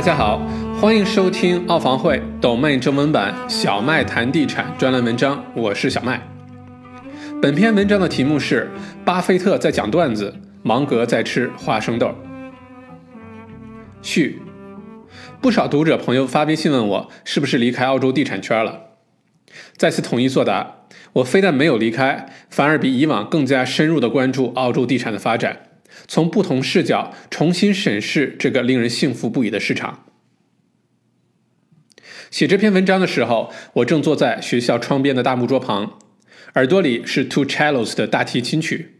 [0.00, 0.40] 大家好，
[0.80, 6.26] 欢迎收听奥房会抖妹中文版小麦谈地产专栏文章，我是小麦。
[7.42, 8.70] 本篇文章的题目是
[9.04, 12.06] 《巴菲特在讲段子，芒格在吃花生豆》。
[14.00, 14.40] 序：
[15.38, 18.80] 不少读者朋友发微信问我，是不是离开澳洲地产圈了？
[19.76, 20.76] 再次统一作答：
[21.12, 25.58] 我非但没有离开，反而比以往更加深入地关注澳洲地产的发展。
[26.12, 30.06] 从不同视角重新审视这个令人信服不已的市场。
[32.32, 35.98] 写这篇文章的时候，我正坐在学校窗边的大木桌旁，
[36.56, 38.96] 耳朵里是 Two Cellos 的大提琴曲。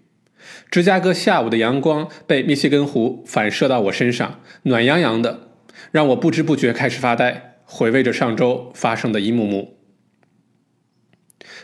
[0.70, 5.48] 芝加哥下午的阳光被密歇根湖反射到我身上，暖洋洋的，
[5.91, 9.80] 让我不知不觉开始发呆，回味着上周发生的一幕幕。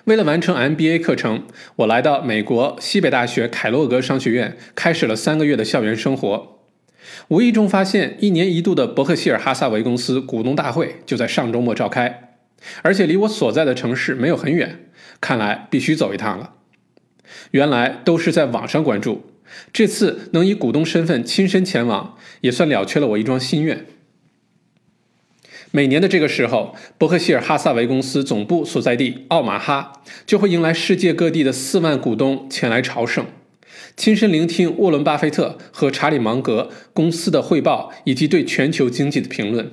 [0.06, 6.60] 为了完成 MBA 课程，我来到美国西北大学凯洛格商学院，开始了三个月的校园生活。
[7.26, 12.36] 无意中发现，一年一度的伯克希尔哈萨维公司股东大会就在上周末召开，
[12.82, 14.88] 而且离我所在的城市没有很远，
[15.20, 16.52] 看来必须走一趟了。
[17.50, 19.32] 原来都是在网上关注，
[19.72, 23.84] 这次能以股东身份亲身前往，也算了却了我一桩心愿。
[25.72, 33.26] 每年的这个时候，伯克希尔哈萨维公司总部所在地奥马哈就会迎来世界各地的四万股东前来朝圣，
[33.96, 39.72] 亲身聆听沃伦·巴菲特和查理·芒格公司的汇报以及对全球经济的评论。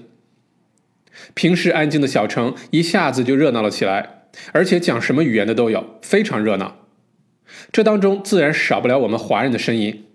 [1.34, 6.78] 平时安静的小城一下子就热闹了起来，而且讲什么语言的都有，非常热闹。
[7.72, 10.06] 这当中自然少不了我们华人的身影。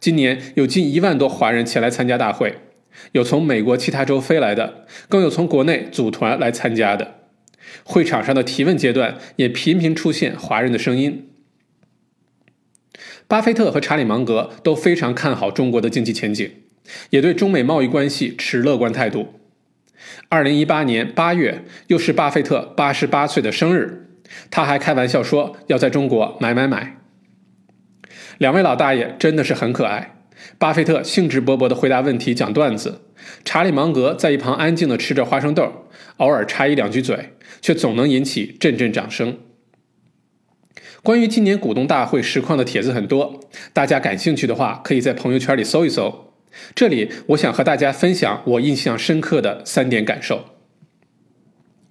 [0.00, 2.56] 今年有近一万多华人前来参加大会。
[3.12, 7.16] 有从美国其他州飞来的，更有从国内组团来参加的。
[7.84, 11.28] 会场上的提问阶段也频频出现华人的声音。
[13.26, 16.50] 巴菲特和查理芒格都非常看好中国的经济前景，
[17.10, 19.34] 也对中美贸易关系持乐观态度。
[20.28, 24.08] 二零一八年八月，又是巴菲特八十八岁的生日，
[24.50, 26.96] 他还开玩笑说要在中国买买买。
[28.38, 30.19] 两位老大爷真的是很可爱。
[30.58, 33.00] 巴菲特兴致勃勃地回答问题、讲段子，
[33.44, 35.86] 查理芒格在一旁安静地吃着花生豆，
[36.18, 39.38] 偶尔插一两句嘴，却总能引起阵阵掌声。
[41.02, 43.40] 关于今年股东大会实况的帖子很多，
[43.72, 46.34] 大家感兴趣的话，可以在朋友圈里搜一搜。
[46.74, 50.44] 这里我想和大家分享我印象深刻的三点感受：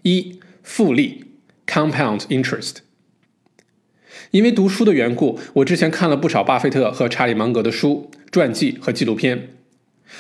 [0.04, 1.26] 一、复利
[1.66, 2.89] （compound interest）。
[4.32, 8.10] 因为读书的缘故，我之前看了不少巴菲特和查理芒格的书。
[8.32, 9.56] 传记和纪录片，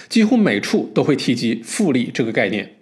[0.07, 2.77] 几乎每处都会提及复利这个概念。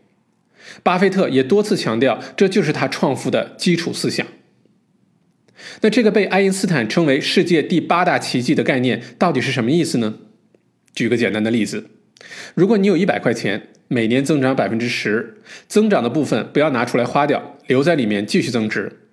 [0.83, 4.25] 巴菲特也多次强调，这就是他创富的基础思想。
[5.81, 10.15] 那这个被爱因斯坦称为世界第八大奇迹的概念，到底是什么意思呢？
[10.95, 11.89] 举个简单的例子：
[12.55, 19.06] 如果你有一百块钱，每年增长百分之十，增长的部分不要拿出来花掉，留在里面继续增值，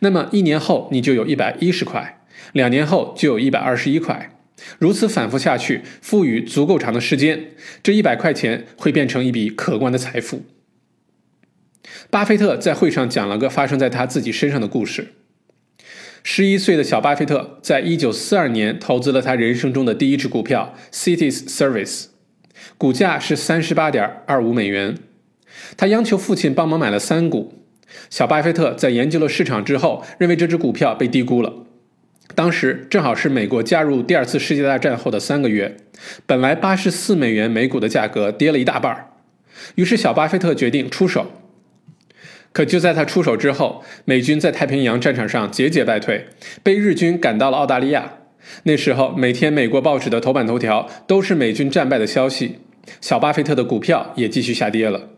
[0.00, 2.20] 那么一年后你就有一百一十块，
[2.52, 4.36] 两年后就有一百二十一块。
[4.78, 10.42] 如此反复下去，赋予足够长的时间，这一百块钱会变成一笔可观的财富。
[12.10, 15.14] 巴菲特在会上讲了个发生在他自己身上的故事：
[16.22, 22.06] 十一岁的小巴菲特在一九四二年投资了他人生中的第一只股票 Cities Service，
[22.76, 24.98] 股价是三十八点二五美元。
[25.76, 27.59] 他央求父亲帮忙买了三股。
[28.08, 31.52] 小巴菲特在研究了市场之后，认为这只股票被低估了。
[32.34, 35.76] 当时正好是美国加入第二次世界大战后的三个月，
[36.26, 39.08] 本来八十四美元每股的价格跌了一大半儿，
[39.74, 41.26] 于是小巴菲特决定出手。
[42.52, 46.26] 可就在他出手之后，美军在太平洋战场上节节败退，
[46.62, 48.12] 被日军赶到了澳大利亚。
[48.62, 52.58] 那时候每天美国报纸的头版头条都是美军战败的消息，
[53.00, 55.10] 小巴菲特的股票也继续下跌了。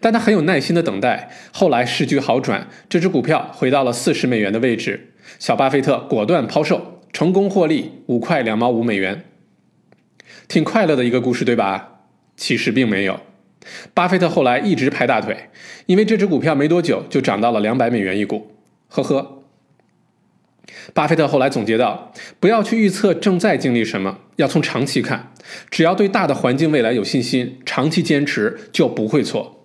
[0.00, 5.12] 但他很有耐心的等待，后来时局好转，这只股票回到了四十美元的位置。
[5.38, 9.24] 小巴菲特果断抛售，成功获利五块两毛五美元，
[10.48, 12.00] 挺快乐的一个故事，对吧？
[12.36, 13.20] 其实并没有。
[13.94, 15.50] 巴菲特后来一直拍大腿，
[15.86, 18.56] 因为这只股票没多久就涨到了两百美元一股。
[18.88, 19.38] 呵呵。
[20.94, 25.32] 巴菲特后来总结道：“不要去预测正在经历什么，要从长期看。
[25.70, 29.61] 只要对大的环境未来有信心，长期坚持就不会错。”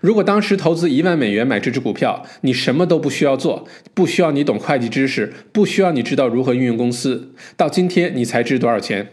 [0.00, 9.12] 如果当时投资一万美元买这只股票，你什么都不需要做，不需要你懂会计知识，不需要你知道如何运用公司，到今天你才值多少钱？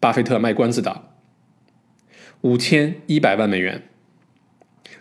[0.00, 1.14] 巴菲特卖关子道：
[2.42, 3.82] 五千一百万美元。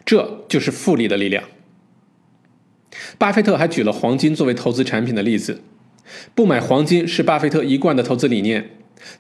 [0.05, 1.43] 这就是复利的力量。
[3.17, 5.61] 巴菲特还举了黄金作为投资产品的例子，
[6.35, 8.69] 不买黄金是巴菲特一贯的投资理念。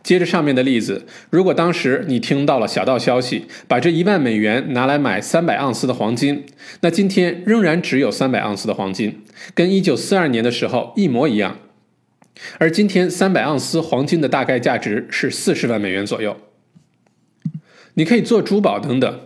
[0.01, 6.45] 接着上面的例子，如果当时你听到了小道消息，把这一万美元拿来买三百盎司的黄金，
[6.81, 9.21] 那今天仍然只有三百盎司的黄金，
[9.53, 11.59] 跟一九四二年的时候一模一样。
[12.57, 16.37] 而今天三百盎司黄金的大概价值是四十万美元左右。
[17.95, 19.19] 你可以做珠宝等等，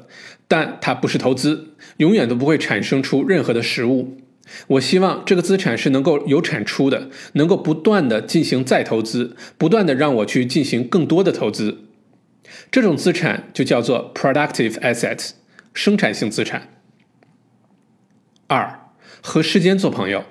[0.48, 4.18] 但它不是投资，永远都不会产生出任何的实物。
[4.68, 11.86] 我希望这个资产是能够有产出的，能够不断的进行再投资，不断的让我去进行更多的投资。
[12.72, 15.32] 这种资产就叫做 productive asset，
[15.74, 16.70] 生产性资产。
[18.48, 18.92] 二，
[19.22, 20.24] 和时间做朋友。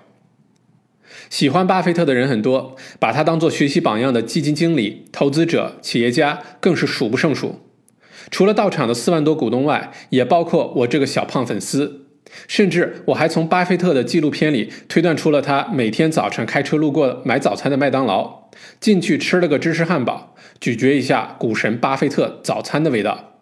[1.29, 7.61] 喜欢巴菲特的人很多，把他当做学习榜样的基金经理、投资者、企业家更是数不胜数。
[8.31, 12.06] 除了到场的四万多股东外，也包括我这个小胖粉丝。
[12.49, 18.51] 甚至我还从巴菲特的纪录片里推断出了他每天早晨开车路过买早餐的麦当劳，
[18.81, 23.33] 进去吃了个芝士汉堡，咀嚼一下股神巴菲特早餐的味道。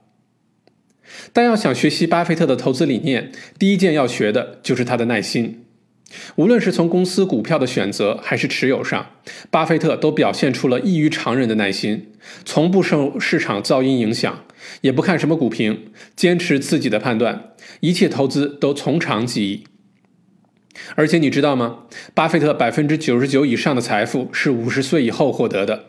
[1.33, 5.64] 但要想学习巴菲特的投资理念，第一件要学的就是他的耐心。
[6.37, 9.07] 无论是从公司股票的选择还是持有上，
[9.51, 12.13] 巴菲特都表现出了异于常人的耐心，
[12.45, 14.45] 从不受市场噪音影响。
[14.81, 17.51] 也不看什么股评，坚持自己的判断，
[17.81, 19.65] 一切投资都从长计议。
[20.95, 21.81] 而且你知道吗？
[22.15, 25.85] 巴菲特百分之九十九以上的财富是五十岁以后获得的。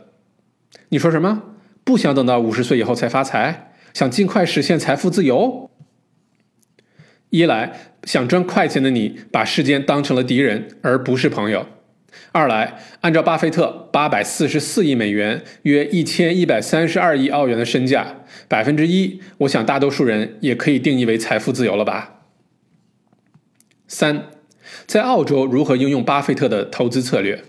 [0.89, 1.43] 你说什么？
[1.85, 3.71] 不想等到五十岁以后才发财？
[3.93, 5.71] 想尽快实现财富自由？
[7.35, 7.73] 一来，
[8.05, 11.67] 想赚快钱的你把时间当成了敌人，而不是朋友。
[12.31, 22.21] 二来，按照巴菲特八百四十四亿美元（约一千一百三十二亿澳元）的身价，百分之一，我想大多数人也可以定义为财富自由了吧？
[23.89, 24.27] 三，
[24.87, 27.43] 在澳洲如何应用巴菲特的投资策略？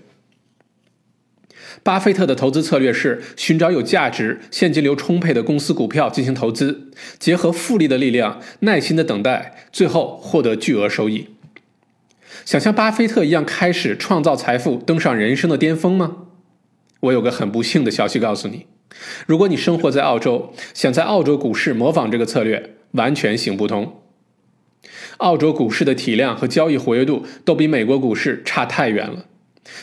[1.86, 6.90] 巴菲特的投资策略是寻找有价值、现金流充沛的公司股票进行投资，
[7.20, 11.28] 结合复利的力量，耐心的等待，最后获得巨额收益。
[12.44, 16.16] 想像巴菲特一样开始创造财富，登上人生的巅峰吗？
[16.98, 18.66] 我有个很不幸的消息告诉你：
[19.28, 24.02] 如果你生活在澳洲，想在澳洲股市模仿这个策略，完全行不通。
[25.18, 29.26] 澳洲股市的体量和交易活跃度都比美国股市差太远了，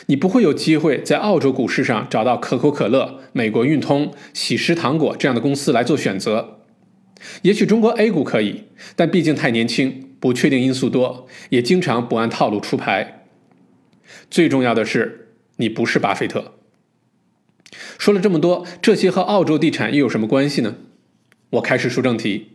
[0.06, 6.60] 你不会有机会在澳洲股市上找到可口可乐、美国运通、喜诗糖果这样的公司来做选择。
[7.42, 8.64] 也许中国 A 股可以，
[8.96, 10.10] 但毕竟太年轻。
[10.20, 13.26] 不确定因素多，也经常不按套路出牌。
[14.30, 16.54] 最重要的是，你不是巴菲特。
[17.98, 20.76] 说了这么多，这些和澳洲地产又有什么关系呢？
[21.50, 22.52] 我开始说正题。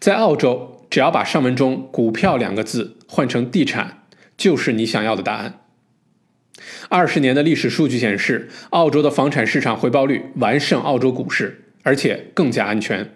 [0.00, 4.02] 在澳洲，只要把上文中“股票”两个字换成“地产”，
[4.36, 5.60] 就是你想要的答案。
[6.88, 13.10] 二十年的历史数据显示，澳洲的房产市场回报率完胜澳洲股市，而且更加安全。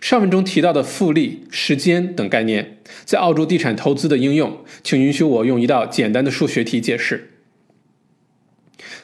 [0.00, 7.30] 上文中提到的复利、时间等概念，在澳洲地产投资的应用，请允许我用一道简单的数学题解释。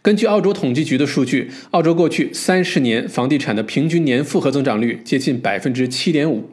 [0.01, 6.49] 根据澳洲统计局的数据，澳洲过去三十年房地产的平均年复合增长率接近百分之七点五，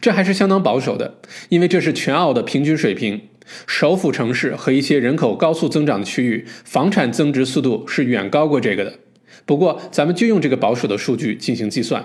[0.00, 1.18] 这还是相当保守的，
[1.48, 3.22] 因为这是全澳的平均水平。
[3.66, 8.98] 首府城市和一些人口高速增长的区域，房产增值速度是远高过这个的。
[9.44, 12.04] 不过，咱们就用这个保守的数据进行计算。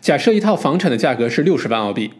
[0.00, 2.12] 假设一套房产的价格是六十万澳币，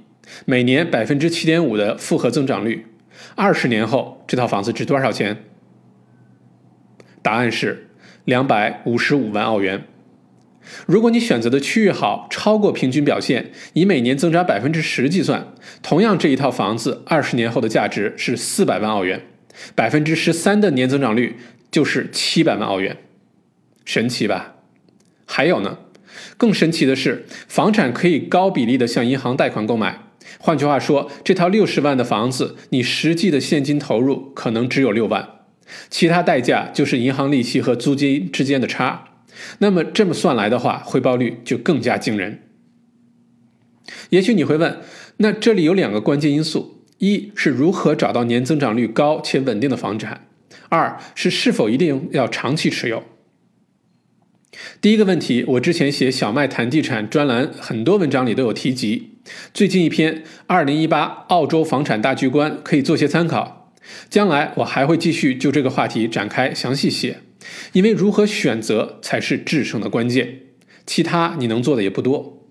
[0.45, 2.87] 每年百分之七点五的复合增长率，
[3.35, 5.45] 二十年后这套房子值多少钱？
[7.23, 7.89] 答案是
[8.25, 9.85] 两百五十五万澳元。
[10.87, 19.23] 如果你选择的区域好，超过平均表现，以每年增长百分之十计算，同样这一套房子二十年后的价值是四百万澳元，
[19.75, 21.37] 百分之十三的年增长率
[21.71, 22.97] 就是七百万澳元，
[23.85, 24.55] 神奇吧？
[25.27, 25.79] 还有呢？
[26.37, 30.01] 更神奇的是，房产可以高比例的向银行贷款购买。
[30.39, 35.29] 换句话说，这套六十万的房子，你实际的现金投入可能只有六万，
[35.91, 39.08] 其他代价就是银行利息和租金之间的差。
[39.59, 42.43] 那么这么算来的话，回报率就更加惊人。
[44.11, 44.79] 也许你会问，
[45.19, 50.21] 那这里有两个关键因素：一是如何找到年增长率高且稳定的房产；
[50.69, 53.05] 二是是否一定要长期持有。
[54.81, 59.11] 第一个问题，我之前写小麦谈地产专栏，很多文章里都有提及。
[59.53, 60.17] 最近一篇
[60.47, 63.73] 《二零一八澳洲房产大局观》可以做些参考。
[64.11, 67.21] 将来我还会继续就这个话题展开详细写，
[67.73, 70.43] 因为如何选择才是制胜的关键，
[70.87, 72.47] 其他你能做的也不多。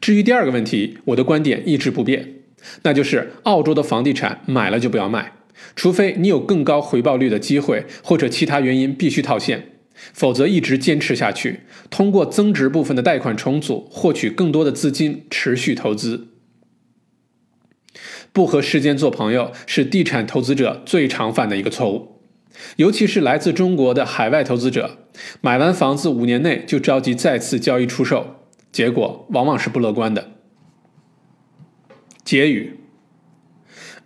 [0.00, 2.34] 至于第二个问题，我的观点一直不变，
[2.82, 5.32] 那就是澳洲的房地产买了就不要卖，
[5.74, 9.66] 除非你有更高回报率的机会，或者其他原因必须套现。
[10.14, 11.60] 否则一直坚持下去，
[11.90, 16.28] 通过增值部分的贷款重组获取更多的资金，持续投资。
[18.32, 22.09] 不和时间做朋友是地产投资者最常犯的一个错误，
[22.76, 24.98] 尤其是来自中国的海外投资者，
[25.40, 28.36] 买完房子五年内就着急再次交易出售，
[28.72, 30.32] 结果往往是不乐观的。
[32.24, 32.78] 结语：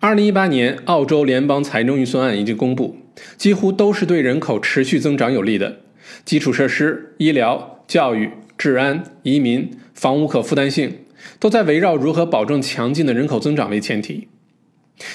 [0.00, 2.96] 二零一八年澳洲联邦财政预算案已经公布，
[3.36, 5.80] 几乎都是对人口持续增长有利的。
[6.24, 10.98] 基础设施、医疗、教育、治安、移民、房屋可负担性，
[11.38, 14.28] 都在围绕如何保证强劲的人口增长为前提。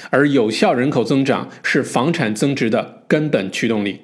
[0.10, 4.02] 而有效人口增长是房产增值的根本驱动力。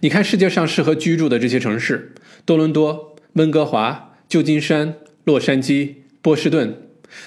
[0.00, 6.76] 你看世界上适合居住的这些城市：多伦多、温哥华、旧金山、洛杉矶、波士顿，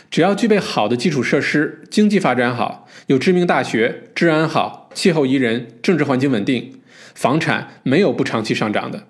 [0.09, 6.79] 只要具备好的基础设施，经济发展好，有知名大学，治安好，气候宜人，政治环境稳定。
[7.13, 9.07] 房产没有不长期上涨的，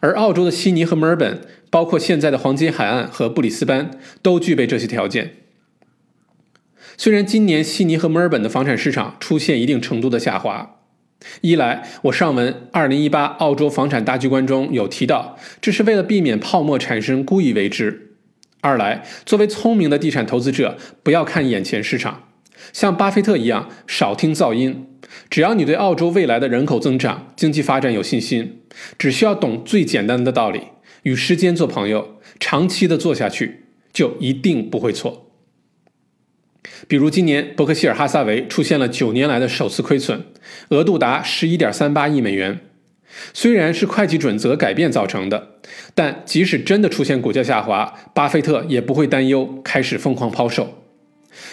[0.00, 1.40] 而澳洲的悉尼和墨尔本，
[1.70, 3.90] 包括现在的黄金海岸和布里斯班，
[4.20, 5.43] 都具备这些条件。
[6.96, 10.76] 虽然今年悉尼和墨尔本的房产市场出现一定程度的下滑，
[11.40, 17.90] 一来我上文《二零一八澳洲房产大局观》中有提到，这是为了避免泡沫产生故意为之；
[18.60, 22.28] 二来，作为聪明的地产投资者，不要看眼前市场，
[22.72, 24.86] 像巴菲特一样少听噪音。
[25.30, 28.62] 只要你对澳洲未来的人口增长、经济发展有信心，
[28.98, 30.60] 只需要懂最简单的道理，
[31.02, 35.23] 与时间做朋友，长期的做下去，就一定不会错。
[36.88, 40.24] 比如今年伯克希尔哈撒韦出现了九年来的首次亏损，
[40.68, 42.60] 额度达十一点三八亿美元。
[43.32, 45.48] 虽然是会计准则改变造成的，
[45.94, 50.82] 但即使真的出现股价下滑，巴菲特也不会担忧，开始疯狂抛售，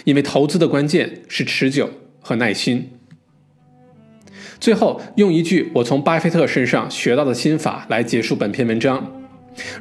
[0.03, 2.89] 因为投资的关键是持久和耐心。
[4.59, 9.11] 最后，用一句我从巴菲特身上学到的心法来结束本篇文章：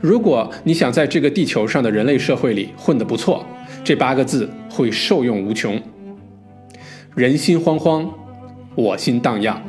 [0.03, 3.47] 如果你想在这个地球上的人类社会里混得不错，
[3.83, 5.81] 这八个字会受用无穷。
[7.15, 8.09] 人心惶惶，
[8.75, 9.61] 我心荡漾。